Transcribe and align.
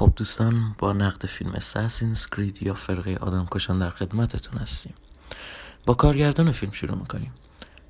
خب 0.00 0.12
دوستان 0.16 0.74
با 0.78 0.92
نقد 0.92 1.26
فیلم 1.26 1.52
اساسینز 1.52 2.26
کرید 2.26 2.62
یا 2.62 2.74
فرقه 2.74 3.14
آدم 3.14 3.46
کشان 3.50 3.78
در 3.78 3.90
خدمتتون 3.90 4.58
هستیم. 4.58 4.94
با 5.86 5.94
کارگردان 5.94 6.52
فیلم 6.52 6.72
شروع 6.72 6.98
می‌کنیم. 6.98 7.32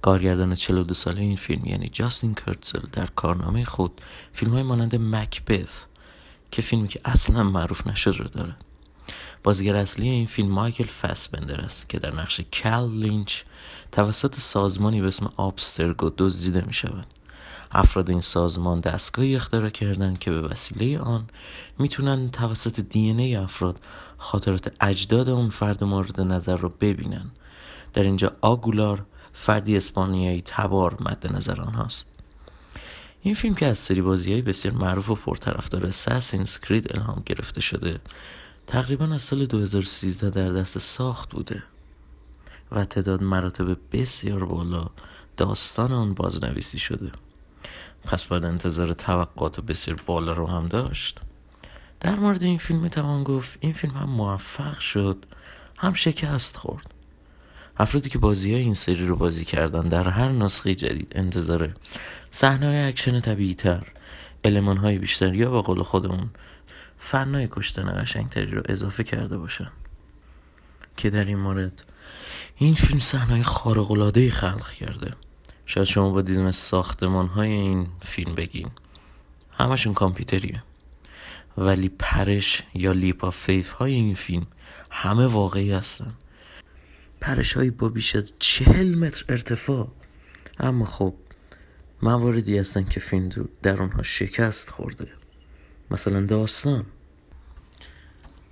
کارگردان 0.02 0.54
42 0.54 0.94
ساله 0.94 1.20
این 1.20 1.36
فیلم 1.36 1.64
یعنی 1.64 1.88
جاستین 1.88 2.34
کرتزل 2.34 2.80
در 2.92 3.06
کارنامه 3.06 3.64
خود 3.64 4.00
فیلم 4.32 4.52
های 4.52 4.62
مانند 4.62 4.96
مکبث 4.96 5.84
که 6.50 6.62
فیلمی 6.62 6.88
که 6.88 7.00
اصلا 7.04 7.42
معروف 7.42 7.86
نشد 7.86 8.16
رو 8.18 8.24
داره. 8.24 8.56
بازیگر 9.42 9.76
اصلی 9.76 10.08
این 10.08 10.26
فیلم 10.26 10.50
مایکل 10.50 10.84
فسبندر 10.84 11.60
است 11.60 11.88
که 11.88 11.98
در 11.98 12.14
نقش 12.14 12.40
کل 12.40 12.90
لینچ 12.90 13.42
توسط 13.92 14.38
سازمانی 14.38 15.00
به 15.00 15.08
اسم 15.08 15.32
آبسترگو 15.36 16.10
دزدیده 16.18 16.66
می 16.66 16.72
شود 16.72 17.06
افراد 17.72 18.10
این 18.10 18.20
سازمان 18.20 18.80
دستگاهی 18.80 19.36
اختراع 19.36 19.70
کردند 19.70 20.18
که 20.18 20.30
به 20.30 20.40
وسیله 20.40 20.98
آن 20.98 21.26
می‌تونن 21.78 22.30
توسط 22.30 22.80
دی 22.80 23.10
ای 23.10 23.36
افراد 23.36 23.80
خاطرات 24.18 24.72
اجداد 24.80 25.28
اون 25.28 25.48
فرد 25.48 25.84
مورد 25.84 26.20
نظر 26.20 26.56
رو 26.56 26.68
ببینن. 26.68 27.30
در 27.92 28.02
اینجا 28.02 28.32
آگولار 28.40 29.04
فردی 29.32 29.76
اسپانیایی 29.76 30.42
تبار 30.44 30.96
مد 31.00 31.36
نظر 31.36 31.60
آنهاست. 31.60 32.06
این 33.22 33.34
فیلم 33.34 33.54
که 33.54 33.66
از 33.66 33.78
سری 33.78 34.02
بازی 34.02 34.32
های 34.32 34.42
بسیار 34.42 34.74
معروف 34.74 35.10
و 35.10 35.14
پرطرفدار 35.14 35.86
اساسینز 35.86 36.58
کرید 36.58 36.96
الهام 36.96 37.22
گرفته 37.26 37.60
شده 37.60 38.00
تقریبا 38.66 39.04
از 39.04 39.22
سال 39.22 39.46
2013 39.46 40.30
در 40.30 40.48
دست 40.48 40.78
ساخت 40.78 41.30
بوده 41.30 41.62
و 42.72 42.84
تعداد 42.84 43.22
مراتب 43.22 43.76
بسیار 43.92 44.44
بالا 44.44 44.86
داستان 45.36 45.92
آن 45.92 46.14
بازنویسی 46.14 46.78
شده. 46.78 47.12
پس 48.04 48.24
باید 48.24 48.44
انتظار 48.44 48.92
توقعات 48.92 49.60
بسیار 49.60 50.02
بالا 50.06 50.32
رو 50.32 50.46
هم 50.46 50.68
داشت. 50.68 51.20
در 52.00 52.14
مورد 52.14 52.42
این 52.42 52.58
فیلم 52.58 52.88
توان 52.88 53.24
گفت 53.24 53.58
این 53.60 53.72
فیلم 53.72 53.94
هم 53.94 54.10
موفق 54.10 54.78
شد 54.78 55.26
هم 55.78 55.94
شکست 55.94 56.56
خورد. 56.56 56.94
افرادی 57.76 58.10
که 58.10 58.18
بازی 58.18 58.52
های 58.52 58.62
این 58.62 58.74
سری 58.74 59.06
رو 59.06 59.16
بازی 59.16 59.44
کردن 59.44 59.82
در 59.82 60.08
هر 60.08 60.28
نسخه 60.28 60.74
جدید 60.74 61.12
انتظار 61.14 61.74
صحنه 62.30 62.66
های 62.66 62.88
اکشن 62.88 63.20
طبیعی 63.20 63.54
تر 63.54 63.86
المان 64.44 64.76
های 64.76 64.98
بیشتر 64.98 65.34
یا 65.34 65.50
به 65.50 65.62
قول 65.62 65.82
خودمون 65.82 66.30
فنای 66.98 67.48
کشتن 67.50 68.02
قشنگتری 68.02 68.50
رو 68.50 68.62
اضافه 68.68 69.04
کرده 69.04 69.38
باشن. 69.38 69.70
که 70.96 71.10
در 71.10 71.24
این 71.24 71.38
مورد 71.38 71.82
این 72.56 72.74
فیلم 72.74 73.00
صحنه 73.00 73.42
خارق 73.42 74.28
خلق 74.30 74.70
کرده. 74.70 75.14
شاید 75.70 75.86
شما 75.86 76.10
با 76.10 76.22
دیدن 76.22 76.50
ساختمان 76.50 77.26
های 77.26 77.50
این 77.50 77.86
فیلم 78.02 78.34
بگین. 78.34 78.70
همشون 79.50 79.94
کامپیوتریه. 79.94 80.62
ولی 81.58 81.88
پرش 81.88 82.62
یا 82.74 82.92
لیپا 82.92 83.30
فیف 83.30 83.70
های 83.70 83.94
این 83.94 84.14
فیلم 84.14 84.46
همه 84.90 85.26
واقعی 85.26 85.72
هستن. 85.72 86.14
پرش 87.20 87.52
های 87.52 87.70
با 87.70 87.88
بیش 87.88 88.16
از 88.16 88.32
چهل 88.38 88.94
متر 88.94 89.24
ارتفاع. 89.28 89.88
اما 90.60 90.84
خب 90.84 91.14
مواردی 92.02 92.58
هستن 92.58 92.84
که 92.84 93.00
فیلم 93.00 93.48
در 93.62 93.80
اونها 93.82 94.02
شکست 94.02 94.70
خورده. 94.70 95.08
مثلا 95.90 96.20
داستان. 96.20 96.86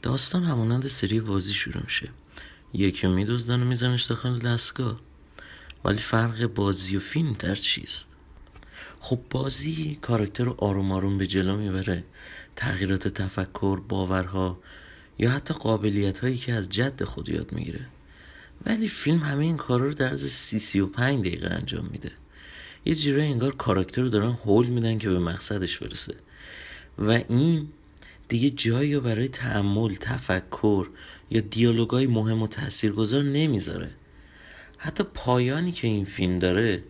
داستان 0.03 0.45
همانند 0.45 0.87
سری 0.87 1.21
بازی 1.21 1.55
شروع 1.55 1.83
میشه. 1.85 2.09
یکی 2.73 3.07
میدوزدن 3.07 3.63
و 3.63 3.65
میزنش 3.65 4.05
داخل 4.05 4.39
دستگاه. 4.39 5.08
ولی 5.85 5.99
فرق 5.99 6.47
بازی 6.47 6.97
و 6.97 7.01
فیلم 7.01 7.37
در 7.39 7.55
چیست؟ 7.55 8.13
خب 9.01 9.21
بازی 9.31 9.99
کاراکتر 10.03 10.45
رو 10.45 10.55
آروم 10.59 10.93
آروم 10.93 11.19
به 11.19 11.27
جلو 11.27 11.57
می‌بره. 11.57 12.05
تغییرات 12.57 13.09
تفکر 13.09 13.81
باورها 13.81 14.61
یا 15.19 15.31
حتی 15.31 15.55
قابلیت 15.55 16.19
هایی 16.19 16.37
که 16.37 16.53
از 16.53 16.69
جد 16.69 17.05
خود 17.05 17.29
یاد 17.29 17.53
می‌گیره. 17.53 17.87
ولی 18.67 18.89
فیلم 18.89 19.19
همه 19.19 19.45
این 19.45 19.57
کارا 19.57 19.87
رو 19.87 19.95
در 19.95 20.13
از 20.13 20.21
سی 20.21 20.59
سی 20.59 20.81
و 20.81 20.87
پنج 20.87 21.21
دقیقه 21.21 21.49
انجام 21.55 21.89
میده. 21.93 22.13
یه 22.85 22.95
جیره 22.95 23.23
انگار 23.23 23.57
کاراکتر 23.57 24.03
رو 24.03 24.09
دارن 24.09 24.31
هول 24.31 24.67
میدن 24.67 24.99
که 24.99 25.09
به 25.09 25.19
مقصدش 25.19 25.79
برسه. 25.79 26.15
و 26.99 27.11
این 27.11 27.69
دیگه 28.29 28.51
جایی 28.51 28.95
رو 28.95 29.01
برای 29.01 29.29
تعمل 29.29 29.95
تفکر 29.95 30.89
یا 31.31 31.41
دیالوگای 31.41 32.07
مهم 32.07 32.43
و 32.43 32.47
تاثیرگذار 32.47 33.23
نمی‌ذاره. 33.23 33.91
حتی 34.79 35.05
پایانی 35.15 35.73
که 35.73 35.87
این 35.87 36.05
فیلم 36.05 36.39
داره 36.39 36.83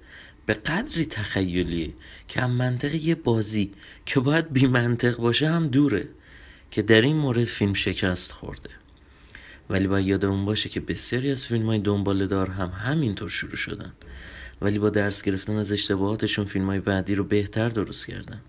به 0.47 0.55
قدری 0.55 1.05
تخیلیه 1.05 1.95
که 2.29 2.41
هم 2.41 2.51
منطق 2.51 2.95
یه 2.95 3.15
بازی 3.15 3.73
که 4.07 4.21
باید 4.21 4.53
بی 4.53 4.67
منطق 4.67 5.17
باشه 5.17 5.49
هم 5.51 5.69
دوره 5.69 6.09
که 6.71 6.83
در 6.83 7.01
این 7.01 7.17
مورد 7.17 7.45
فیلم 7.45 7.75
شکست 7.75 8.33
خورده. 8.33 8.71
ولی 9.71 9.87
باید 9.87 10.07
یادمون 10.07 10.45
باشه 10.45 10.69
که 10.69 10.81
بسیاری 10.81 11.31
از 11.31 11.47
فیلم 11.47 11.67
های 11.67 11.79
دنباله 11.79 12.27
دار 12.27 12.51
هم 12.51 12.69
همینطور 12.69 13.29
شروع 13.29 13.57
شدن. 13.57 13.93
ولی 14.61 14.79
با 14.79 14.91
درس 14.91 15.23
گرفتن 15.23 15.57
از 15.57 15.73
اشتباهاتشون 15.73 16.45
فیلم 16.45 16.67
های 16.67 16.81
بعدی 16.81 17.15
رو 17.15 17.25
بهتر 17.25 17.69
درست 17.69 18.07
کردن. 18.07 18.41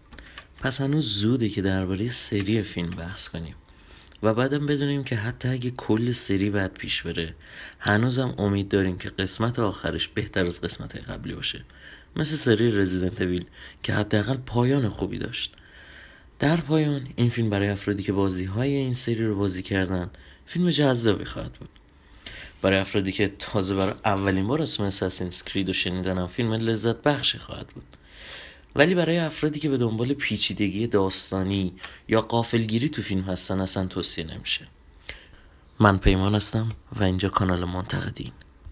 پس 0.62 0.82
هنوز 0.82 1.06
زوده 1.06 1.50
که 1.50 1.62
درباره 1.62 2.10
سری 2.10 2.62
فیلم 2.62 2.90
بحث 2.90 3.28
کنیم. 3.28 3.56
و 4.24 4.34
بعدم 4.34 4.66
بدونیم 4.66 5.03
که 5.03 5.16
حتی 5.16 5.47
اگه 5.47 5.72
کل 5.72 6.12
سری 6.12 6.50
بعد 6.50 6.74
پیش 6.74 7.02
بره 7.02 7.35
هنوزم 7.80 8.35
امید 8.38 8.69
داریم 8.69 8.97
که 8.97 9.09
قسمت 9.09 9.59
آخرش 9.59 10.07
بهتر 10.07 10.46
از 10.46 10.62
قسمت 10.62 11.09
قبلی 11.09 11.34
باشه. 11.34 11.62
مثل 12.16 12.35
سری 12.35 12.72
رزیدنت 12.72 13.22
ویل 13.22 13.46
که 13.84 13.94
حداقل 13.94 14.38
پایان 14.38 14.90
خوبی 14.90 15.18
داشت. 15.18 15.53
در 16.40 16.58
پایان 16.58 17.08
این 17.16 17.29
فیلم 17.29 17.50
برای 17.50 17.69
افرادی 17.69 18.03
که 18.03 18.13
بازی 18.13 18.46
های 18.46 18.75
این 18.75 18.94
سری 18.94 19.25
رو 19.25 19.35
بازی 19.35 19.62
کردن 19.62 20.09
فیلم 20.46 20.69
جذابی 20.69 21.25
خواهد 21.25 21.53
بود. 21.53 21.69
برای 22.62 22.79
افرادی 22.79 23.12
که 23.12 23.34
تازه 23.40 23.75
برای 23.75 23.94
اولین 24.06 24.47
بار 24.47 24.62
اسم 24.62 24.84
اساسینز 24.84 25.44
کرید 25.44 25.68
رو 25.68 25.74
شنیدن 25.74 26.28
فیلم 26.28 26.53
لذت 26.53 27.02
بخشی 27.02 27.38
خواهد 27.38 27.68
بود. 27.68 27.89
ولی 28.75 28.96
برای 28.96 29.18
افرادی 29.18 29.59
که 29.59 29.69
به 29.69 29.78
دنبال 29.78 30.13
پیچیدگی 30.13 30.88
داستانی 30.88 31.74
یا 32.07 32.22
قافلگیری 32.22 32.90
تو 32.90 33.02
فیلم 33.02 33.22
هستن 33.22 33.59
اصلا 33.59 33.85
توصیه 33.85 34.25
نمیشه. 34.25 34.68
من 35.80 35.97
پیمان 35.97 36.35
هستم 36.35 36.69
و 37.00 37.03
اینجا 37.03 37.29
کانال 37.29 37.66
منتقدین. 37.66 38.31